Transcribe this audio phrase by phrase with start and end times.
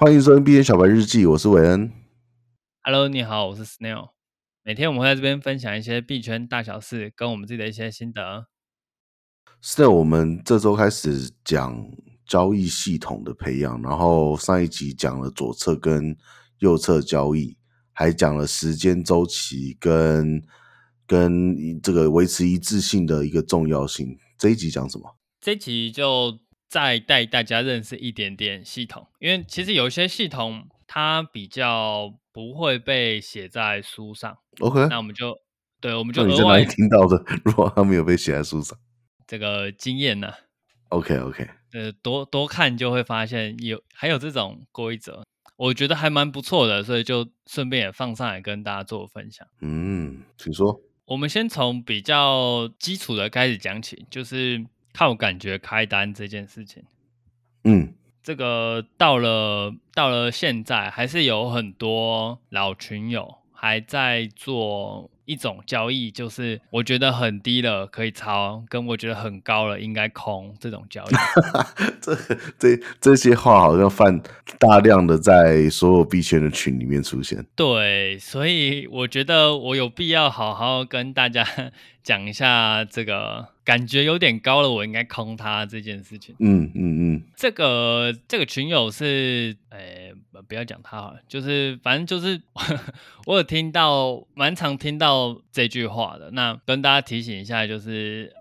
[0.00, 1.92] 欢迎收听币圈小白日记，我是韦恩。
[2.82, 4.12] Hello，你好，我是 Snail。
[4.62, 8.46] 每天我们会在这边分享一些币圈大小事，跟我们自己的一些心得。
[9.62, 11.86] Snail，我们这周开始讲
[12.24, 16.16] 交易系统的培养，然后上一集讲了左侧跟
[16.60, 17.58] 右侧交易，
[17.92, 20.42] 还讲了时间周期跟
[21.06, 24.16] 跟这个维持一致性的一个重要性。
[24.38, 25.18] 这一集讲什么？
[25.42, 26.38] 这一集就
[26.70, 34.38] 再带大家认识一点点系统，因为其实有一些系统它比较不会被写在书上。
[34.60, 35.36] OK，那我们就
[35.80, 37.20] 对，我们就你在哪里听到的？
[37.44, 38.78] 如果它没有被写在书上，
[39.26, 40.32] 这个经验呢
[40.90, 45.24] ？OK OK，呃，多多看就会发现有还有这种规则，
[45.56, 49.44] 我觉得还蛮不错的，所以就顺便也放上来跟大家做分享。
[49.60, 50.80] 嗯，请说。
[51.06, 56.82] 我们先从比较基础的开始讲起，就是靠感觉开单这件事情。
[57.64, 65.10] 嗯，这个到了到了现在，还是有很多老群友还在做。
[65.30, 71.14] 一种交易就是我觉得很低了可以抄，跟我觉得很高了应该空这种交易。
[72.02, 72.16] 这
[72.58, 74.20] 这这些话好像犯
[74.58, 77.46] 大量的在所有币圈的群里面出现。
[77.54, 81.46] 对，所以我觉得我有必要好好跟大家
[82.02, 86.34] 讲一下这个感觉有点高了，我应该空它这件事情。
[86.40, 89.54] 嗯嗯嗯，这个这个群友是，
[90.42, 92.40] 不要讲他好了，就是反正就是
[93.26, 96.30] 我有听到，蛮常听到这句话的。
[96.32, 98.32] 那跟大家提醒一下，就是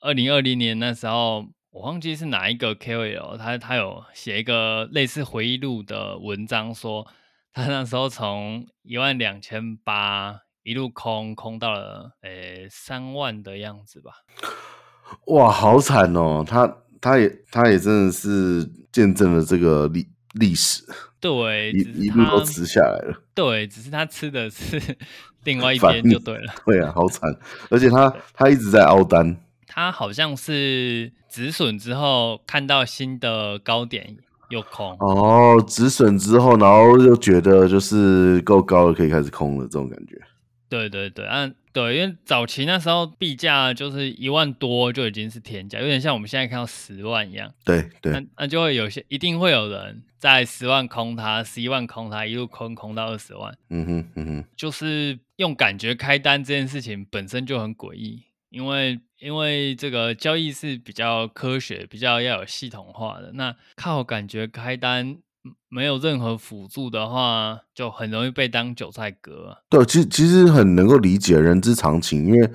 [0.00, 7.06] 二零二零年那时候，我忘记是哪一个 KOL，他他有写一个类似回忆录的文章，说
[7.52, 10.40] 他那时候从一万两千八。
[10.64, 14.12] 一路空空到了，诶，三万的样子吧。
[15.28, 16.44] 哇，好惨哦！
[16.46, 20.06] 他他也他也真的是见证了这个历
[20.38, 20.82] 历史。
[21.20, 23.20] 对，一一路都吃下来了。
[23.34, 24.80] 对，只是他吃的是
[25.44, 26.52] 另外一边就对了。
[26.64, 27.28] 对啊，好惨！
[27.70, 29.36] 而且他他一直在凹单。
[29.66, 34.16] 他好像是止损之后看到新的高点
[34.48, 34.96] 又空。
[35.00, 40.16] 哦，止损之后，然后又觉得就是够高了，可以开始空了，这种感觉。
[40.68, 47.54] 对对对，啊，对，因为早期那时候币价就是一万多就已经是天价，有点像我们现在看到十万一样。
[47.64, 53.56] 对对，那那就会有些，一定会有人在十万空它，十一万空它，一路空空到二十万。
[53.70, 65.18] 嗯哼嗯哼，就是用感觉开单这件事情本身就很诡异，因为因为这个交易是比较科学，比较要有系统化的，那靠感觉开单。
[65.68, 69.56] 没有任何辅助的话，就很容易被当韭菜割。
[69.68, 72.50] 对，其实其实很能够理解人之常情，因为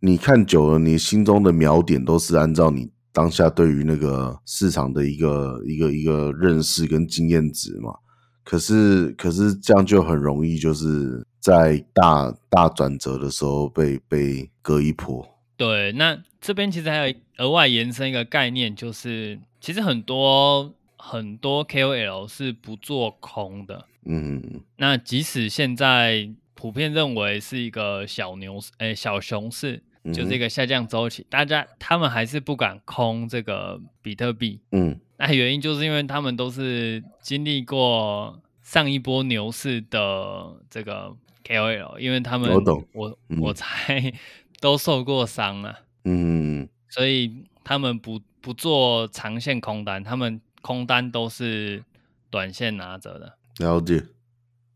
[0.00, 7.94] 你看久了，你心中的瞄点都是按照你当下对于那个市场的一个一个一个认识跟经验值嘛。
[8.42, 15.26] 可是可是这样就很容易就是在大大转折的时候被被割一波。
[15.56, 20.74] 对，那这边其实还有额外延伸一个概念，就是其实很多。
[21.06, 29.82] 很多 KOL 是不做空的，嗯，那即使现在普遍认为是一个小牛市，哎，小熊市，
[30.14, 41.14] 就是一个下降周期，嗯、大家他们还是不敢空这个比特币，嗯，那原因就是因为他们都是经历过上一波牛市的这个
[41.46, 44.10] KOL，因为他们我懂，我我猜
[44.58, 50.40] 都受过伤啊，嗯，所以他们不不做长线空单，他们。
[50.64, 51.84] 空单都是
[52.30, 54.02] 短线拿着的，了解。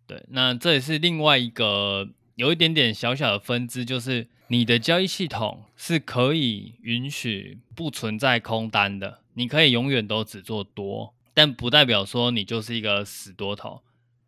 [0.07, 13.83] 对，那这也是另外一个有一点点小小的分支，就是你的交易系统是可以允许不存在空单的，你可以永远都只做多，但不代表说你就是一个死多头，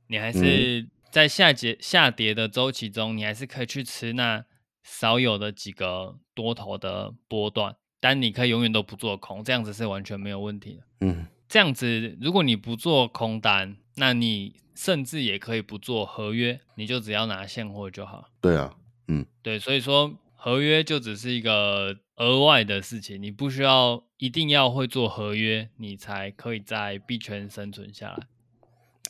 [0.07, 4.47] 你还是在下跌下跌的周期中，你还是可以去吃那
[4.83, 10.83] 少有的几个多头的波段，但你可以永远都不做空，这样子是完全没有问题的。
[11.01, 11.27] 嗯。
[11.51, 18.31] 这样子，如果你不做空单，那你甚至也可以不做合约，你就只要拿现货就好。
[18.41, 18.77] 对啊，
[19.09, 28.29] 嗯，对，所以说合约就只是一个额外的事情，你不需要一定要会做合约，你才可以在币圈生存下来。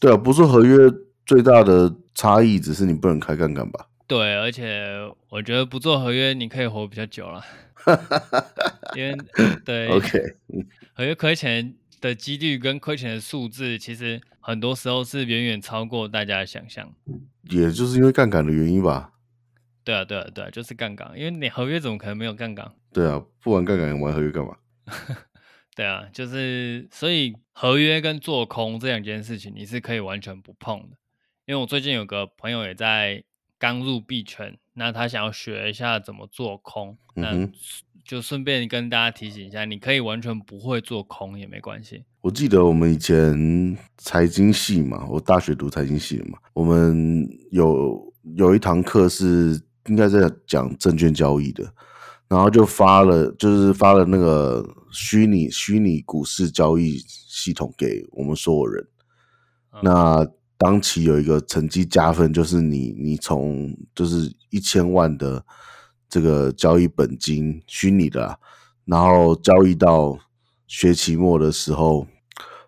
[0.01, 0.77] 对啊，不做合约
[1.27, 3.87] 最大的差异只是你不能开杠杆吧？
[4.07, 4.89] 对，而且
[5.29, 7.45] 我觉得不做合约你可以活比较久了，
[8.97, 9.15] 因为
[9.63, 10.19] 对，OK，
[10.95, 16.93] 合约亏钱的几率跟亏钱的数字，其实很多时候是远远超过大家的想象。
[17.51, 19.13] 也就是因为杠杆的原因吧？
[19.85, 21.13] 对啊，对啊，对啊，就是杠杆。
[21.17, 22.73] 因为你合约怎么可能没有杠杆？
[22.93, 24.57] 对啊，不玩杠杆玩合约干嘛？
[25.75, 30.97] 对啊，就是所以合约跟做空这两件事情，你是可以完全不碰的。
[31.47, 33.25] 因为我最近有个朋友也在
[33.59, 37.49] 刚入币圈，那他想要学一下怎么做空，嗯、那
[38.05, 42.05] 就顺便跟大家提醒一下，你可以完全不会做空也没关系。
[42.21, 51.65] 我记得我们以前财经系嘛，我大学读财经系的嘛，我们有有一堂课是应该在讲证券交易的，
[52.29, 54.63] 然后就发了，就是发了那个
[54.93, 58.87] 虚拟虚拟股市交易系统给我们所有人。
[59.73, 60.27] 嗯、那
[60.59, 65.43] 当期有一个成绩加分，就是你你从就是一千万的
[66.11, 68.39] 这个交易本金虚拟的，
[68.85, 70.19] 然后交易到。
[70.73, 72.07] 学期末的时候，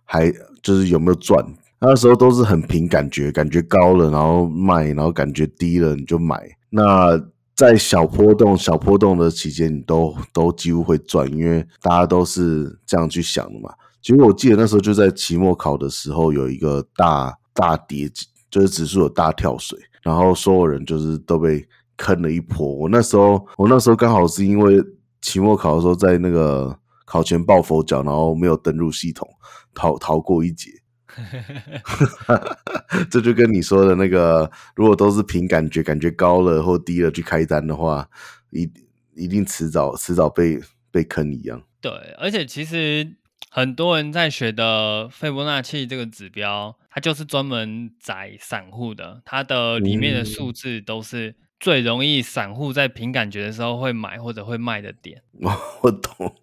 [0.02, 0.28] 还
[0.60, 1.40] 就是有没有赚？
[1.78, 6.42] 那时候都是很凭感觉，感觉高了然后卖，然后感觉低了你就买。
[6.70, 7.16] 那
[7.54, 13.72] 在小波动、小波动的期间，你都都几乎会赚，因为大家都是这样去想的嘛。
[14.02, 18.10] 其实我记得那时候就在期末考的时候，有一个大大跌，
[18.50, 21.64] 就是指数有大跳水，然后所有人就是都被
[22.02, 22.66] 坑了一波。
[22.74, 24.82] 我那时候，我那时候刚好是因为
[25.20, 26.76] 期末考的时候在那个。
[27.04, 29.28] 考前抱佛脚，然后没有登入系统，
[29.74, 30.70] 逃逃过一劫。
[33.10, 38.08] 这就跟你说的那个，如果都是凭感觉，感觉高了或低了去开单的话，
[38.50, 38.70] 一
[39.14, 40.58] 一定迟早迟早被
[40.90, 41.62] 被坑一样。
[41.82, 43.16] 对，而且其实
[43.50, 55.22] 很多人在学的斐波那契这个指标，它就是专门宰散户的，它的里面的数字都是最容易散户在凭感觉的时候会买或者会卖的点。
[55.82, 56.34] 我懂。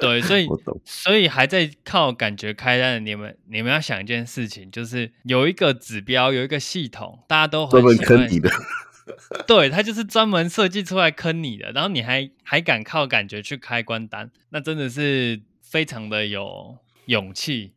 [0.00, 0.48] 对，所以
[0.82, 8.50] 所以还在靠感觉开单的你们，你们要想一件事情，就是有一个指标，有一个系统，大家都很喜欢坑你的。
[9.46, 17.74] 对，它就是专门设计出来坑你的，然后你还还敢靠感觉去开关单，那真的是非常的有勇气。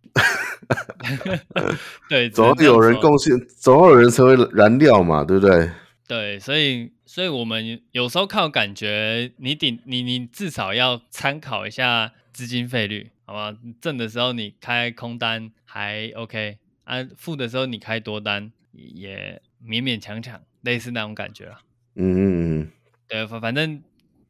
[2.07, 5.69] 对，总要有人贡献，总要有人成为燃料嘛，对不对？
[6.13, 13.57] 对，所以，所以我们有时候靠感觉，你顶你你至少要参考一下资金费率，好吧？
[13.81, 21.57] 正的时候你开空单还 OK，啊，负的时候你开多单也勉勉强强，类似那种感觉了。
[21.95, 22.71] 嗯嗯嗯，
[23.07, 23.81] 对，反反正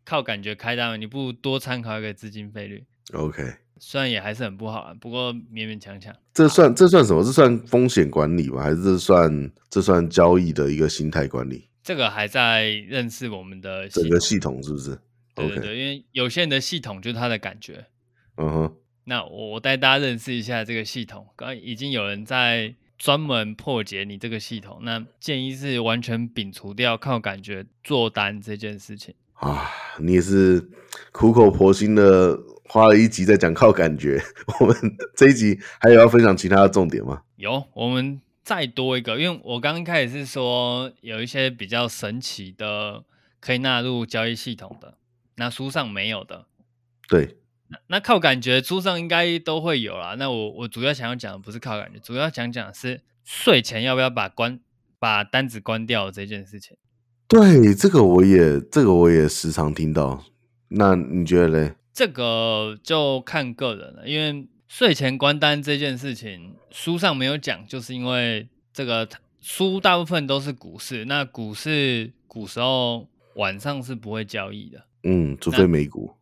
[0.05, 2.85] 靠感觉开单，你不如多参考一个资金费率。
[3.11, 3.43] OK，
[3.77, 6.15] 虽然也还是很不好啊，不过勉勉强强。
[6.33, 7.21] 这算这算什么？
[7.25, 8.63] 这算风险管理吗？
[8.63, 11.67] 还是这算这算交易的一个心态管理？
[11.83, 14.97] 这个还在认识我们的整个系统是不是？
[15.35, 17.85] 对对对，因为有些人的系统就是他的感觉。
[18.37, 18.75] 嗯哼。
[19.05, 21.27] 那我我带大家认识一下这个系统。
[21.35, 29.13] 刚刚已经有人在专门破解你这个系统，那建议是完全摒除掉靠感觉做单这件事情。
[29.33, 29.69] 啊，
[29.99, 30.65] 你也是
[31.11, 34.21] 苦口婆心的花了一集在讲靠感觉。
[34.61, 34.75] 我们
[35.17, 37.23] 这一集还有要分享其他的重点吗？
[37.35, 38.21] 有，我们。
[38.43, 43.03] 再多一个，因为我刚刚开始是说有一些比较神奇的
[43.39, 44.95] 可以纳入交易系统的，
[45.37, 46.45] 那书上没有的。
[47.07, 47.37] 对，
[47.69, 50.15] 那那靠感觉书上应该都会有啦。
[50.19, 54.59] 那我我主要想要讲的不是靠感觉，主要讲讲是睡前要不要把关
[54.99, 56.75] 把单子关掉这件事情。
[57.29, 60.25] 对，这个我也这个我也时常听到。
[60.67, 61.75] 那你觉得嘞？
[61.93, 64.47] 这个就看个人了，因为。
[64.75, 69.07] 睡前关单这件事情，书上没有讲，就是因为这个
[69.39, 76.15] 书大部分都是股市，那股市古时候晚上是不会交易的，嗯，除非美股。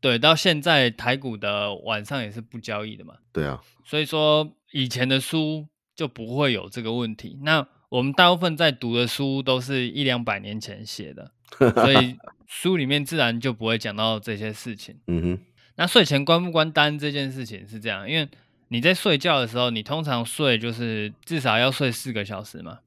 [0.00, 3.14] 对，到现在台股的晚上也是不交易的嘛。
[3.32, 7.38] 对啊，所以说以前的书就不会有这个问题。
[7.44, 12.16] 那我们大部分在读的书都是一两百年前写的， 所以
[12.48, 14.98] 书里面自然就不会讲到这些事情。
[15.06, 15.38] 嗯哼。
[15.76, 18.28] 那睡前关不关单这件事情是这样，因为
[18.68, 22.78] 你在睡觉的时候，你通常睡就是至少要睡四个小时嘛。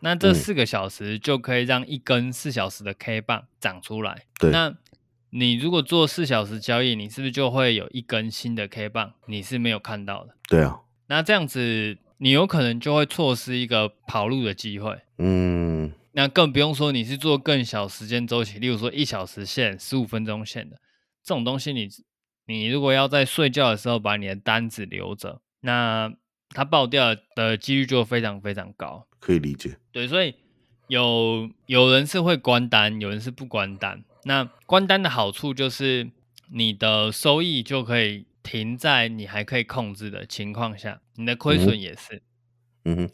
[0.00, 4.24] 那这四个小时就可以让一根四小时的 K 棒长出来。
[4.40, 4.50] 对。
[4.50, 4.74] 那
[5.30, 9.12] 你如果做四小时交易，你是不是就会有一根新的 K 棒？
[9.26, 10.34] 你是没有看到的。
[10.48, 10.80] 对啊。
[11.06, 14.98] 那这样子，你有可能就会错失一个跑路的机会。
[15.18, 15.92] 嗯。
[16.12, 20.76] 那更不用说你是做更小时间周期，例如说一小时线、十五分钟线的
[21.22, 21.88] 这种东西，你。
[22.46, 26.12] 你如果要在睡觉的时候把你的单子留着，那
[26.50, 29.06] 它爆掉的几率就非常非常高。
[29.20, 29.78] 可以理解。
[29.92, 30.34] 对，所以
[30.88, 34.02] 有有人是会关单，有人是不关单。
[34.24, 36.10] 那关单的好处就是
[36.50, 42.22] 你的收益就可以停在你还可以控制的情况下，你的亏损也是。
[42.84, 43.10] 嗯哼。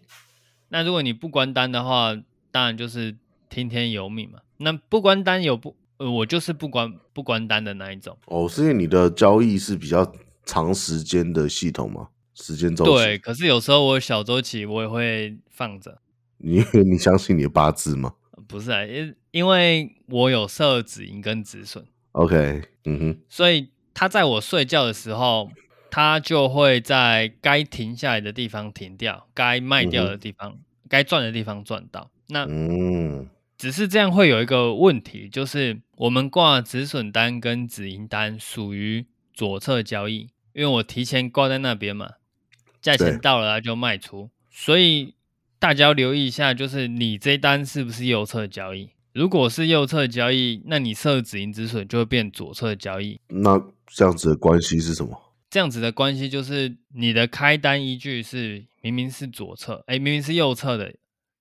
[0.71, 2.15] 那如果你不关单的话，
[2.51, 3.17] 当然就是
[3.49, 4.41] 听天由命嘛。
[4.59, 5.77] 那不关单有不？
[5.99, 8.17] 呃，我就是不关不关单的那一种。
[8.27, 10.11] 哦，是因为你的交易是比较
[10.45, 12.09] 长时间的系统吗？
[12.35, 12.91] 时间周期？
[12.91, 15.99] 对，可是有时候我小周期我也会放着。
[16.39, 18.15] 你 你相信你的八字吗？
[18.47, 21.85] 不是啊，因因为我有设止盈跟止损。
[22.13, 25.51] OK，嗯哼，所以他在我睡觉的时候，
[25.91, 32.11] 他就会在该停下来的地方停掉，该卖掉的地方，嗯、该赚的地方赚到。
[32.29, 33.29] 那嗯，
[33.59, 42.13] 只是这样会有一个问题，就是我们挂止损单跟止盈单属于左侧交易，因为我提前挂在那边嘛，
[42.81, 45.15] 价钱到了他就卖出，所以。
[45.61, 48.91] 大家要留意一下，就是你这单是不是右侧交易？
[49.13, 53.21] 如果是右侧交易，那你设止盈止损就会变左侧交易。
[53.27, 55.35] 那这样子的关系是什么？
[55.51, 60.95] 这样子的关系就是你的开单依据是明明是左侧，哎，明明是右侧的，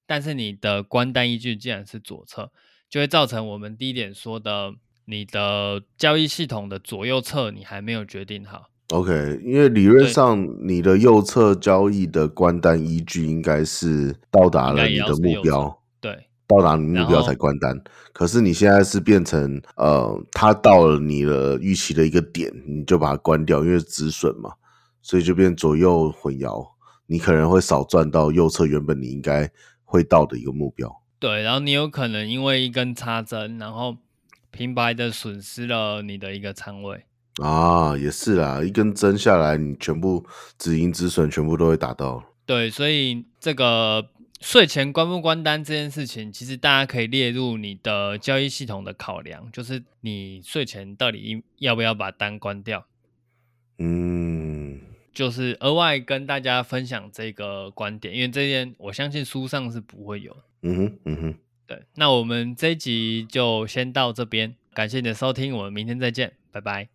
[0.08, 2.50] 但是你的关单依据竟然是左侧，
[2.90, 4.74] 就会造成我们第一点说的，
[5.06, 8.70] 你的交易系统的左右侧你还没有决定好。
[8.92, 17.78] OK，因为理论上你的右侧交易的关单依据应该是到达了你的目标，对，到达你目标才关单。
[18.14, 24.54] 可是你现在是变成呃，它到了你的预期的一个点，你就把它关掉，因为止损嘛，
[25.02, 26.66] 所以就变左右混淆，
[27.08, 29.52] 你可能会少赚到右侧原本你应该
[29.88, 31.02] 会到的一个目标。
[31.18, 33.98] 对，然后你有可能因为一根插针，然后
[34.52, 37.06] 平白的损失了你的一个仓位。
[37.42, 40.26] 啊，也是啦，一根针下来，你全部
[40.58, 42.24] 止盈止损全部都会打到。
[42.46, 44.10] 对，所以这个
[44.42, 52.86] 睡前关不关单这件事情，其实大家可以列入你的交易系统的考量，就是你睡前到底要不要把单关掉。
[53.78, 54.57] 嗯，
[55.18, 60.38] 就是额外跟大家分享这个观点，因为这件我相信书上是不会有。
[60.62, 66.88] 嗯哼，嗯哼，对，那我们这一集就先到这边，感谢你的收听，我们明天再见，拜拜。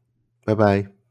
[0.45, 1.02] 拜拜。